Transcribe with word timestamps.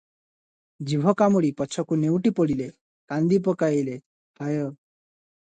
ଜିଭ 0.91 1.13
କାମୁଡ଼ି 1.19 1.51
ପଛକୁ 1.59 1.99
ନେଉଟି 2.05 2.33
ପଡ଼ିଲେ, 2.39 2.71
କାନ୍ଦି 3.13 3.41
ପକାଇଲେ, 3.49 4.01
‘ହାୟ! 4.47 4.69